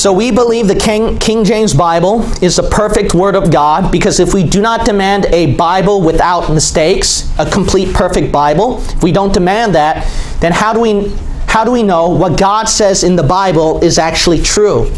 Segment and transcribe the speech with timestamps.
[0.00, 4.18] So we believe the King, King James Bible is the perfect Word of God because
[4.18, 9.12] if we do not demand a Bible without mistakes, a complete perfect Bible, if we
[9.12, 10.10] don't demand that,
[10.40, 11.14] then how do we
[11.48, 14.90] how do we know what God says in the Bible is actually true?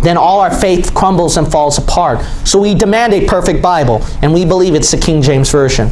[0.00, 2.24] Then all our faith crumbles and falls apart.
[2.46, 5.90] So we demand a perfect Bible, and we believe it's the King James Version.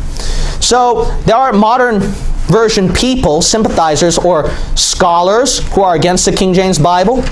[0.59, 2.01] So there are modern
[2.49, 7.23] version people, sympathizers, or scholars who are against the King James Bible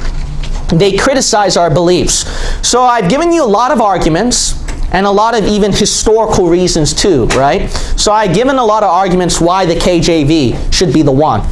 [0.69, 2.27] they criticize our beliefs.
[2.67, 4.63] So I've given you a lot of arguments
[4.93, 7.69] and a lot of even historical reasons too, right?
[7.97, 11.49] So I've given a lot of arguments why the KJV should be the one.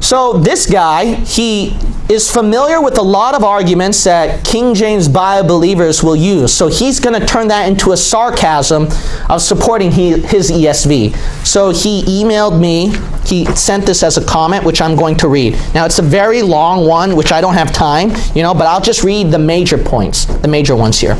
[0.00, 1.76] So this guy, he
[2.08, 6.54] is familiar with a lot of arguments that King James Bible believers will use.
[6.54, 8.88] So he's going to turn that into a sarcasm
[9.28, 11.16] of supporting his ESV.
[11.44, 15.54] So he emailed me, he sent this as a comment, which I'm going to read.
[15.74, 18.80] Now it's a very long one, which I don't have time, you know, but I'll
[18.80, 21.16] just read the major points, the major ones here.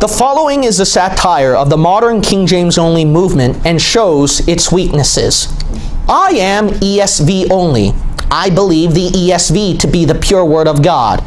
[0.00, 4.72] The following is a satire of the modern King James only movement and shows its
[4.72, 5.46] weaknesses.
[6.08, 7.94] I am ESV only.
[8.30, 11.24] I believe the ESV to be the pure word of God.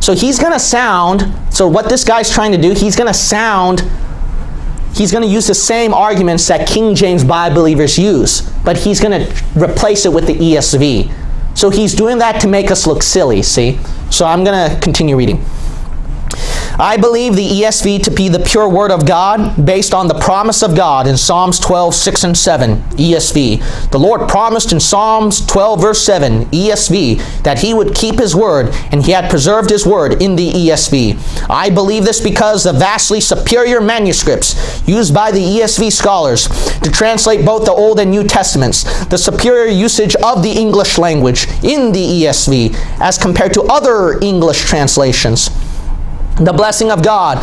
[0.00, 3.18] So he's going to sound, so what this guy's trying to do, he's going to
[3.18, 3.80] sound,
[4.94, 9.00] he's going to use the same arguments that King James Bible believers use, but he's
[9.00, 11.10] going to replace it with the ESV.
[11.56, 13.78] So he's doing that to make us look silly, see?
[14.10, 15.42] So I'm going to continue reading.
[16.76, 20.60] I believe the ESV to be the pure word of God based on the promise
[20.60, 23.90] of God in Psalms 12, 6 and 7, ESV.
[23.92, 28.74] The Lord promised in Psalms 12, verse 7, ESV, that he would keep his word,
[28.90, 31.48] and he had preserved his word in the ESV.
[31.48, 36.48] I believe this because the vastly superior manuscripts used by the ESV scholars
[36.80, 41.46] to translate both the Old and New Testaments, the superior usage of the English language
[41.62, 45.50] in the ESV as compared to other English translations
[46.36, 47.38] the blessing of God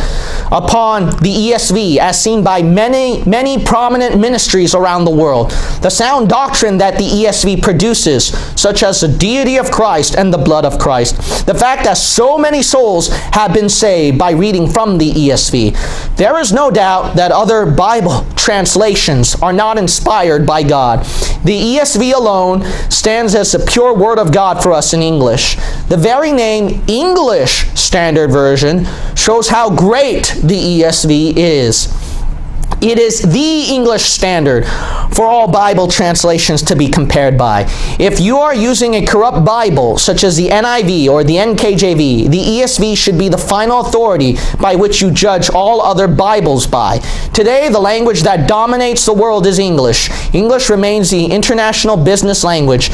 [0.52, 5.50] upon the ESV as seen by many, many prominent ministries around the world.
[5.80, 8.26] The sound doctrine that the ESV produces,
[8.60, 11.46] such as the deity of Christ and the blood of Christ.
[11.46, 16.16] The fact that so many souls have been saved by reading from the ESV.
[16.16, 21.04] There is no doubt that other Bible translations are not inspired by God.
[21.44, 25.56] The ESV alone stands as the pure word of God for us in English.
[25.92, 31.92] The very name English Standard Version shows how great the ESV is.
[32.80, 34.64] It is the English standard
[35.14, 37.66] for all Bible translations to be compared by.
[38.00, 42.40] If you are using a corrupt Bible, such as the NIV or the NKJV, the
[42.40, 47.00] ESV should be the final authority by which you judge all other Bibles by.
[47.34, 50.08] Today, the language that dominates the world is English.
[50.34, 52.90] English remains the international business language.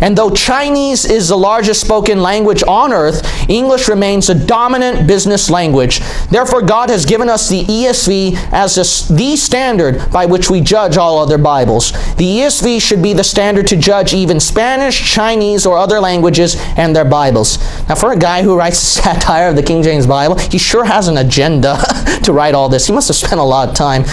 [0.00, 5.50] And though Chinese is the largest spoken language on earth, English remains the dominant business
[5.50, 6.00] language.
[6.30, 8.74] Therefore, God has given us the ESV as
[9.08, 11.92] the standard by which we judge all other Bibles.
[12.16, 16.94] The ESV should be the standard to judge even Spanish, Chinese, or other languages and
[16.94, 17.58] their Bibles.
[17.88, 20.84] Now, for a guy who writes a satire of the King James Bible, he sure
[20.84, 21.78] has an agenda
[22.24, 22.86] to write all this.
[22.86, 24.04] He must have spent a lot of time.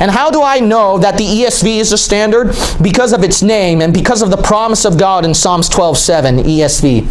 [0.00, 2.56] And how do I know that the ESV is the standard?
[2.80, 7.06] Because of its name and because of the promise of God in Psalms 12:7 ESV.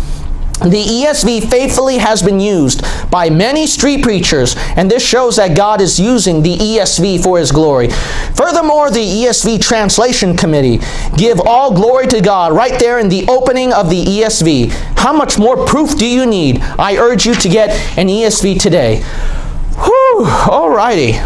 [0.59, 5.79] The ESV faithfully has been used by many street preachers, and this shows that God
[5.79, 7.87] is using the ESV for His glory.
[8.35, 10.81] Furthermore, the ESV Translation Committee
[11.15, 14.69] give all glory to God right there in the opening of the ESV.
[14.97, 16.59] How much more proof do you need?
[16.77, 18.97] I urge you to get an ESV today.
[19.77, 21.23] Whew, alrighty.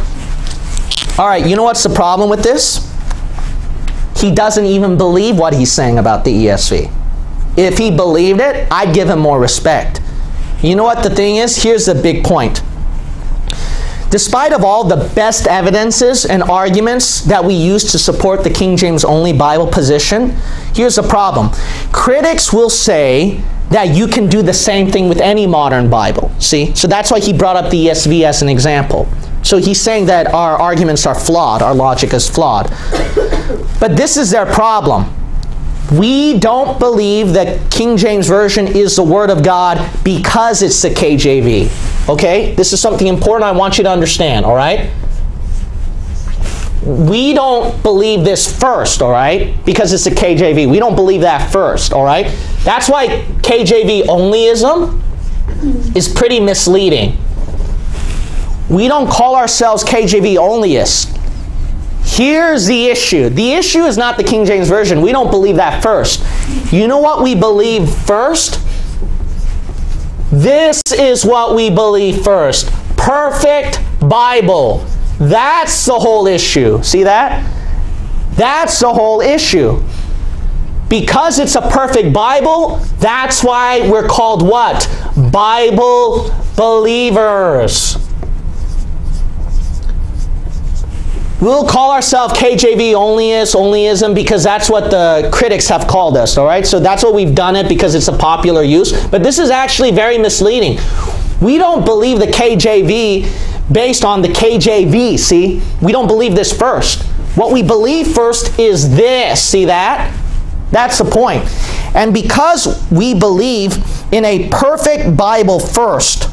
[1.18, 2.93] All right, you know what's the problem with this?
[4.24, 6.90] He doesn't even believe what he's saying about the ESV.
[7.58, 10.00] If he believed it, I'd give him more respect.
[10.62, 11.62] You know what the thing is?
[11.62, 12.64] Here's the big point.
[14.12, 18.78] Despite of all the best evidences and arguments that we use to support the King
[18.78, 20.30] James only Bible position,
[20.74, 21.50] here's the problem.
[21.92, 26.32] Critics will say that you can do the same thing with any modern Bible.
[26.40, 26.74] See?
[26.76, 29.06] So that's why he brought up the ESV as an example.
[29.44, 32.70] So he's saying that our arguments are flawed, our logic is flawed.
[33.80, 35.14] But this is their problem.
[35.92, 40.90] We don't believe that King James Version is the Word of God because it's the
[40.90, 42.10] KJV.
[42.10, 42.56] Okay?
[42.56, 44.92] This is something important I want you to understand, all right?
[46.86, 49.54] We don't believe this first, all right?
[49.66, 50.70] Because it's the KJV.
[50.70, 52.26] We don't believe that first, all right?
[52.64, 55.02] That's why KJV onlyism
[55.96, 57.18] is pretty misleading.
[58.70, 61.10] We don't call ourselves KJV onlyists.
[62.06, 63.30] Here's the issue.
[63.30, 65.02] The issue is not the King James Version.
[65.02, 66.24] We don't believe that first.
[66.72, 68.60] You know what we believe first?
[70.32, 72.72] This is what we believe first.
[72.98, 74.86] Perfect Bible.
[75.20, 76.82] That's the whole issue.
[76.84, 77.44] See that?
[78.36, 79.82] That's the whole issue.
[80.90, 84.88] Because it's a perfect Bible, that's why we're called what?
[85.32, 88.03] Bible believers.
[91.44, 96.46] We'll call ourselves KJV onlyist, onlyism, because that's what the critics have called us, all
[96.46, 96.66] right?
[96.66, 99.06] So that's what we've done it because it's a popular use.
[99.08, 100.80] But this is actually very misleading.
[101.42, 105.62] We don't believe the KJV based on the KJV, see?
[105.82, 107.04] We don't believe this first.
[107.36, 110.18] What we believe first is this, see that?
[110.72, 111.44] That's the point.
[111.94, 116.30] And because we believe in a perfect Bible first,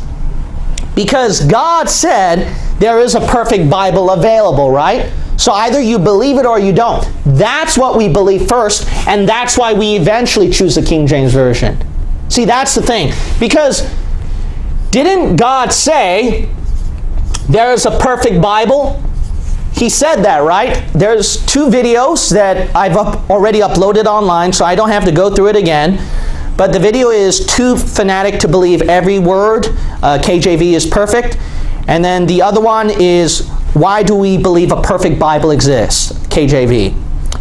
[0.95, 5.13] because God said there is a perfect Bible available, right?
[5.37, 7.07] So either you believe it or you don't.
[7.25, 11.79] That's what we believe first, and that's why we eventually choose the King James Version.
[12.31, 13.13] See, that's the thing.
[13.39, 13.89] Because
[14.91, 16.49] didn't God say
[17.49, 19.03] there is a perfect Bible?
[19.75, 20.83] He said that, right?
[20.95, 25.35] There's two videos that I've up already uploaded online, so I don't have to go
[25.35, 25.99] through it again.
[26.57, 29.67] But the video is too fanatic to believe every word.
[30.03, 31.39] Uh, KJV is perfect.
[31.91, 36.13] And then the other one is why do we believe a perfect Bible exists?
[36.29, 36.95] KJV.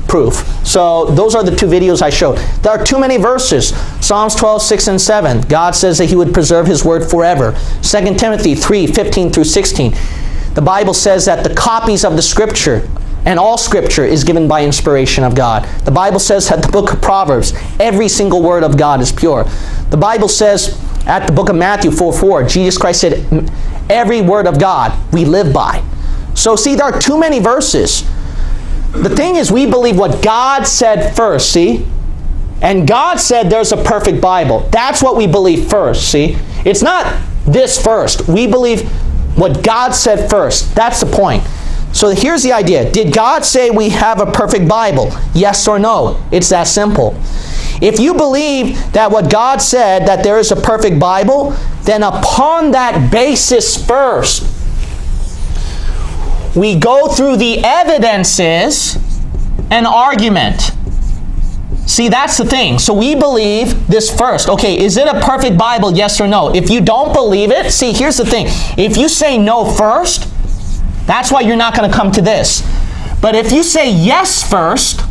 [0.07, 0.43] Proof.
[0.65, 2.37] So those are the two videos I showed.
[2.63, 3.69] There are too many verses.
[4.03, 5.41] Psalms 12, 6 and 7.
[5.41, 7.55] God says that he would preserve his word forever.
[7.83, 9.93] 2 Timothy 3, 15 through 16.
[10.55, 12.89] The Bible says that the copies of the scripture
[13.25, 15.67] and all scripture is given by inspiration of God.
[15.85, 19.43] The Bible says that the book of Proverbs, every single word of God is pure.
[19.91, 23.51] The Bible says at the book of Matthew 4 4, Jesus Christ said,
[23.89, 25.83] Every word of God we live by.
[26.35, 28.07] So, see, there are too many verses.
[28.91, 31.85] The thing is, we believe what God said first, see?
[32.61, 34.67] And God said there's a perfect Bible.
[34.71, 36.37] That's what we believe first, see?
[36.65, 38.27] It's not this first.
[38.27, 38.87] We believe
[39.37, 40.75] what God said first.
[40.75, 41.43] That's the point.
[41.91, 42.91] So here's the idea.
[42.91, 45.11] Did God say we have a perfect Bible?
[45.33, 46.23] Yes or no?
[46.31, 47.19] It's that simple.
[47.81, 52.71] If you believe that what God said, that there is a perfect Bible, then upon
[52.71, 54.43] that basis first,
[56.55, 58.97] we go through the evidences
[59.71, 60.71] and argument.
[61.85, 62.77] See, that's the thing.
[62.79, 64.47] So we believe this first.
[64.49, 66.53] Okay, is it a perfect Bible, yes or no?
[66.53, 68.45] If you don't believe it, see, here's the thing.
[68.77, 70.27] If you say no first,
[71.07, 72.61] that's why you're not going to come to this.
[73.21, 75.01] But if you say yes first,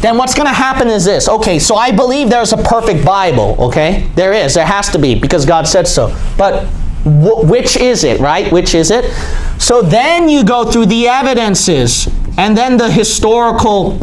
[0.00, 1.28] then what's going to happen is this.
[1.28, 4.08] Okay, so I believe there's a perfect Bible, okay?
[4.14, 4.54] There is.
[4.54, 6.16] There has to be because God said so.
[6.38, 6.66] But
[7.04, 8.50] which is it, right?
[8.52, 9.10] Which is it?
[9.58, 12.08] So then you go through the evidences
[12.38, 13.98] and then the historical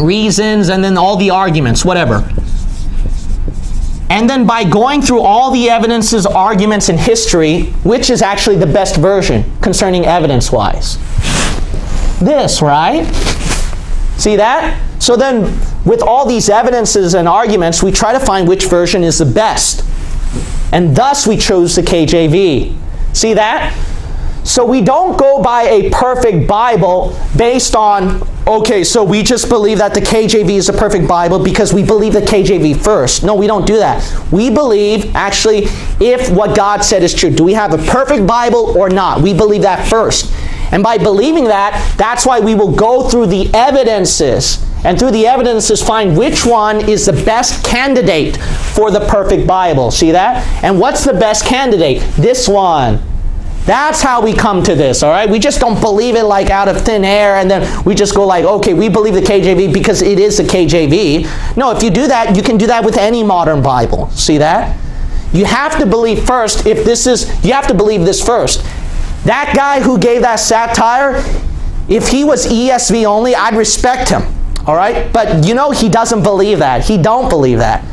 [0.00, 2.28] reasons and then all the arguments, whatever.
[4.10, 8.66] And then by going through all the evidences, arguments, and history, which is actually the
[8.66, 10.98] best version concerning evidence wise?
[12.18, 13.06] This, right?
[14.18, 14.78] See that?
[15.02, 15.42] So then,
[15.84, 19.84] with all these evidences and arguments, we try to find which version is the best.
[20.72, 22.78] And thus we chose the KJV.
[23.12, 23.76] See that?
[24.44, 29.78] So we don't go by a perfect Bible based on, okay, so we just believe
[29.78, 33.24] that the KJV is a perfect Bible because we believe the KJV first.
[33.24, 34.08] No, we don't do that.
[34.30, 35.64] We believe, actually,
[35.98, 37.30] if what God said is true.
[37.30, 39.20] Do we have a perfect Bible or not?
[39.20, 40.32] We believe that first.
[40.72, 45.26] And by believing that, that's why we will go through the evidences and through the
[45.26, 49.90] evidences find which one is the best candidate for the perfect Bible.
[49.90, 50.44] See that?
[50.64, 52.02] And what's the best candidate?
[52.16, 53.00] This one.
[53.64, 55.30] That's how we come to this, all right?
[55.30, 58.26] We just don't believe it like out of thin air and then we just go
[58.26, 61.56] like, okay, we believe the KJV because it is the KJV.
[61.56, 64.10] No, if you do that, you can do that with any modern Bible.
[64.10, 64.76] See that?
[65.32, 68.66] You have to believe first if this is, you have to believe this first.
[69.24, 71.22] That guy who gave that satire,
[71.88, 74.22] if he was ESV only, I'd respect him,
[74.66, 75.12] all right?
[75.12, 76.84] But you know he doesn't believe that.
[76.84, 77.84] He don't believe that.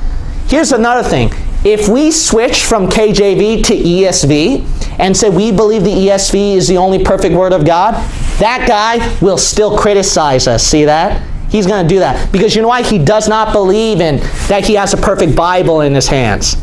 [0.48, 1.32] Here's another thing.
[1.64, 6.78] If we switch from KJV to ESV, and say we believe the ESV is the
[6.78, 7.94] only perfect word of God,
[8.40, 10.64] that guy will still criticize us.
[10.64, 11.26] See that?
[11.50, 12.32] He's going to do that.
[12.32, 12.84] Because you know why?
[12.84, 14.18] He does not believe in
[14.48, 16.56] that he has a perfect Bible in his hands.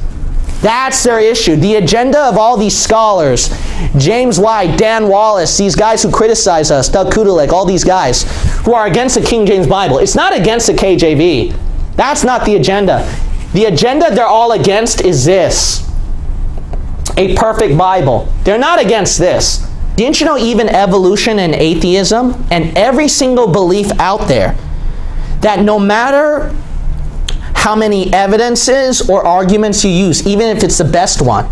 [0.62, 1.56] That's their issue.
[1.56, 3.50] The agenda of all these scholars,
[3.96, 8.24] James White, Dan Wallace, these guys who criticize us, Doug Kutilek, all these guys
[8.64, 11.56] who are against the King James Bible, it's not against the KJV.
[11.94, 13.04] That's not the agenda.
[13.52, 15.86] The agenda they're all against is this
[17.16, 18.28] a perfect Bible.
[18.44, 19.66] They're not against this.
[19.96, 24.56] Didn't you know even evolution and atheism and every single belief out there
[25.40, 26.54] that no matter
[27.66, 31.44] how many evidences or arguments you use, even if it's the best one.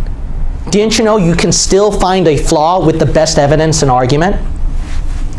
[0.70, 4.36] Didn't you know you can still find a flaw with the best evidence and argument?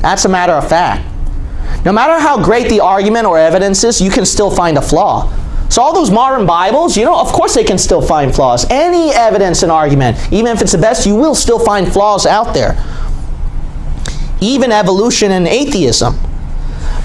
[0.01, 1.07] That's a matter of fact.
[1.85, 5.31] No matter how great the argument or evidence is, you can still find a flaw.
[5.69, 8.65] So all those modern Bibles, you know, of course they can still find flaws.
[8.69, 12.53] Any evidence and argument, even if it's the best, you will still find flaws out
[12.53, 12.75] there.
[14.41, 16.19] Even evolution and atheism.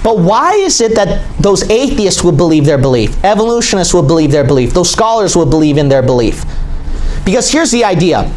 [0.03, 3.23] But why is it that those atheists would believe their belief?
[3.23, 4.73] Evolutionists would believe their belief.
[4.73, 6.43] Those scholars would believe in their belief.
[7.23, 8.31] Because here's the idea.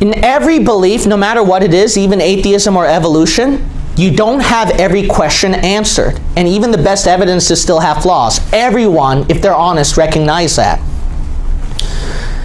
[0.00, 4.70] In every belief, no matter what it is, even atheism or evolution, you don't have
[4.72, 6.20] every question answered.
[6.36, 8.40] And even the best evidences still have flaws.
[8.52, 10.82] Everyone, if they're honest, recognize that.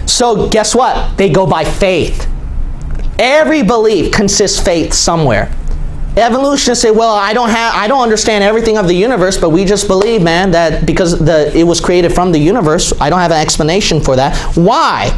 [0.06, 1.18] So guess what?
[1.18, 2.26] They go by faith.
[3.18, 5.54] Every belief consists faith somewhere.
[6.16, 9.64] Evolutionists say, "Well, I don't have, I don't understand everything of the universe, but we
[9.64, 13.30] just believe, man, that because the it was created from the universe, I don't have
[13.30, 14.36] an explanation for that.
[14.54, 15.08] Why?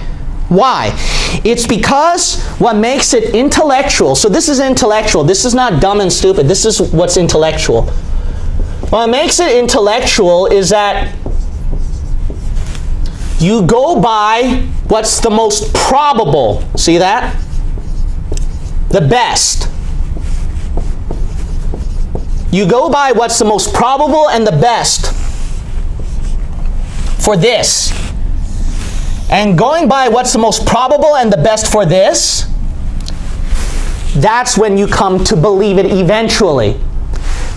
[0.49, 0.93] Why?
[1.43, 4.15] It's because what makes it intellectual.
[4.15, 5.25] So this is intellectual.
[5.25, 6.47] This is not dumb and stupid.
[6.47, 7.87] This is what's intellectual.
[8.91, 11.13] What makes it intellectual is that
[13.41, 16.63] you go by what's the most probable.
[16.77, 17.37] See that?
[18.91, 19.69] The best.
[22.54, 25.12] You go by what's the most probable and the best
[27.20, 27.90] for this.
[29.28, 32.49] And going by what's the most probable and the best for this,
[34.14, 36.80] that's when you come to believe it eventually.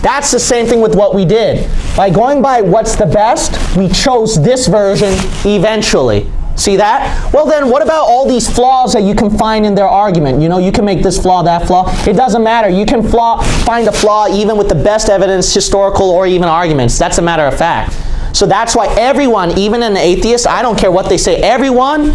[0.02, 1.70] That's the same thing with what we did.
[1.96, 5.12] By going by what's the best, we chose this version
[5.44, 6.28] eventually.
[6.58, 7.32] See that?
[7.32, 10.42] Well, then, what about all these flaws that you can find in their argument?
[10.42, 11.88] You know, you can make this flaw, that flaw.
[12.04, 12.68] It doesn't matter.
[12.68, 16.98] You can flaw, find a flaw even with the best evidence, historical, or even arguments.
[16.98, 17.94] That's a matter of fact.
[18.36, 22.14] So that's why everyone, even an atheist, I don't care what they say, everyone,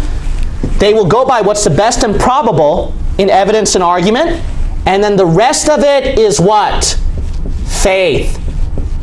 [0.78, 4.42] they will go by what's the best and probable in evidence and argument.
[4.84, 7.00] And then the rest of it is what?
[7.64, 8.40] Faith.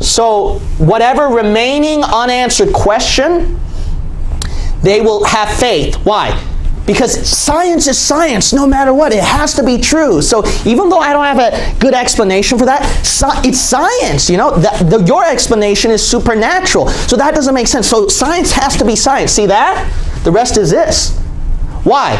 [0.00, 3.58] So, whatever remaining unanswered question,
[4.82, 5.96] they will have faith.
[6.04, 6.38] Why?
[6.86, 9.12] Because science is science no matter what.
[9.12, 10.20] It has to be true.
[10.20, 12.82] So even though I don't have a good explanation for that,
[13.44, 14.28] it's science.
[14.28, 16.88] You know, the, the, your explanation is supernatural.
[16.88, 17.88] So that doesn't make sense.
[17.88, 19.30] So science has to be science.
[19.30, 19.88] See that?
[20.24, 21.16] The rest is this.
[21.84, 22.16] Why?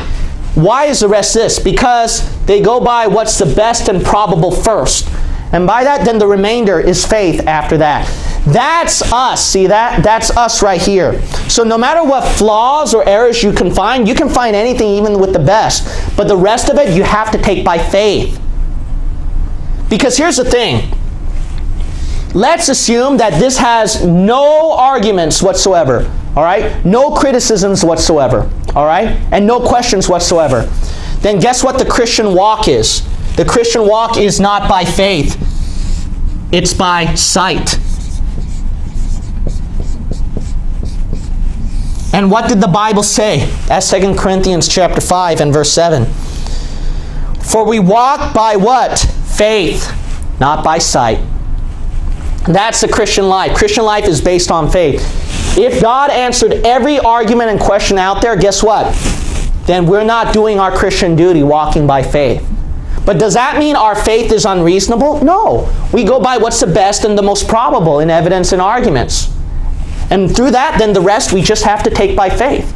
[0.54, 1.58] Why is the rest this?
[1.58, 5.08] Because they go by what's the best and probable first.
[5.52, 8.06] And by that, then the remainder is faith after that.
[8.46, 9.46] That's us.
[9.46, 10.02] See that?
[10.02, 11.22] That's us right here.
[11.48, 15.20] So no matter what flaws or errors you can find, you can find anything even
[15.20, 16.16] with the best.
[16.16, 18.40] But the rest of it you have to take by faith.
[19.88, 20.92] Because here's the thing.
[22.34, 26.10] Let's assume that this has no arguments whatsoever.
[26.34, 26.84] All right?
[26.84, 28.50] No criticisms whatsoever.
[28.74, 29.08] All right?
[29.30, 30.62] And no questions whatsoever.
[31.20, 33.06] Then guess what the Christian walk is?
[33.36, 35.36] The Christian walk is not by faith.
[36.50, 37.78] It's by sight.
[42.12, 43.46] And what did the Bible say?
[43.66, 46.04] That's 2 Corinthians chapter 5 and verse 7.
[47.42, 48.98] For we walk by what?
[48.98, 49.90] Faith,
[50.38, 51.20] not by sight.
[52.46, 53.56] That's the Christian life.
[53.56, 55.00] Christian life is based on faith.
[55.56, 58.94] If God answered every argument and question out there, guess what?
[59.66, 62.46] Then we're not doing our Christian duty walking by faith.
[63.04, 65.24] But does that mean our faith is unreasonable?
[65.24, 65.72] No.
[65.92, 69.28] We go by what's the best and the most probable in evidence and arguments.
[70.10, 72.74] And through that, then the rest we just have to take by faith.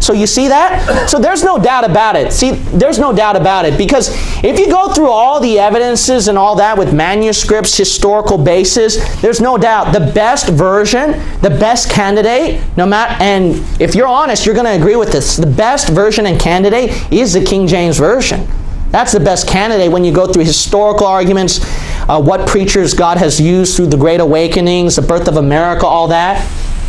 [0.00, 1.08] So you see that?
[1.08, 2.32] So there's no doubt about it.
[2.32, 4.10] See, there's no doubt about it because
[4.44, 9.40] if you go through all the evidences and all that with manuscripts, historical basis, there's
[9.40, 14.54] no doubt the best version, the best candidate, no matter and if you're honest, you're
[14.54, 15.36] going to agree with this.
[15.36, 18.46] The best version and candidate is the King James version.
[18.90, 21.60] That's the best candidate when you go through historical arguments,
[22.08, 26.08] uh, what preachers God has used through the Great Awakenings, the birth of America, all
[26.08, 26.46] that.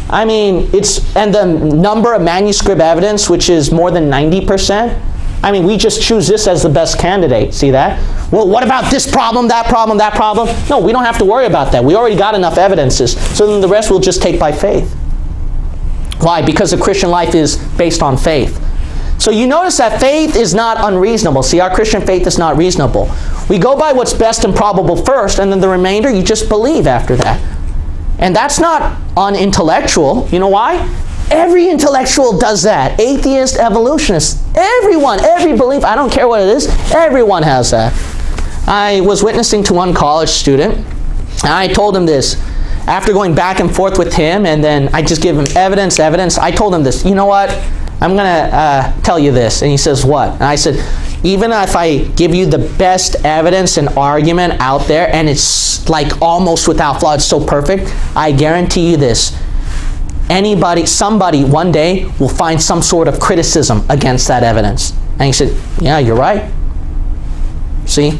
[0.09, 5.01] I mean, it's, and the number of manuscript evidence, which is more than 90%.
[5.43, 7.53] I mean, we just choose this as the best candidate.
[7.53, 7.99] See that?
[8.31, 10.47] Well, what about this problem, that problem, that problem?
[10.69, 11.83] No, we don't have to worry about that.
[11.83, 13.19] We already got enough evidences.
[13.37, 14.93] So then the rest we'll just take by faith.
[16.19, 16.41] Why?
[16.41, 18.63] Because the Christian life is based on faith.
[19.19, 21.43] So you notice that faith is not unreasonable.
[21.43, 23.11] See, our Christian faith is not reasonable.
[23.49, 26.85] We go by what's best and probable first, and then the remainder you just believe
[26.85, 27.41] after that.
[28.19, 30.27] And that's not unintellectual.
[30.31, 30.87] You know why?
[31.29, 32.99] Every intellectual does that.
[32.99, 37.93] Atheist, evolutionist, everyone, every belief, I don't care what it is, everyone has that.
[38.67, 40.77] I was witnessing to one college student,
[41.43, 42.37] and I told him this.
[42.87, 46.37] after going back and forth with him, and then I just give him evidence, evidence,
[46.37, 47.49] I told him this, you know what?
[47.99, 49.61] I'm going to uh, tell you this.
[49.61, 50.33] And he says, what?
[50.33, 50.75] And I said,
[51.25, 56.21] even if I give you the best evidence and argument out there, and it's like
[56.21, 59.35] almost without flaw, it's so perfect, I guarantee you this.
[60.29, 64.91] Anybody, somebody one day will find some sort of criticism against that evidence.
[65.13, 66.51] And he said, yeah, you're right.
[67.85, 68.19] See?